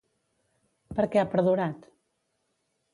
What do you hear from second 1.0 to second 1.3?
Per què ha